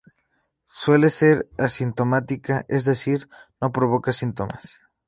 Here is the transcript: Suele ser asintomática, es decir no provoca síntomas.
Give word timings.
Suele 0.65 1.11
ser 1.11 1.47
asintomática, 1.59 2.65
es 2.67 2.85
decir 2.85 3.29
no 3.61 3.71
provoca 3.71 4.11
síntomas. 4.11 4.81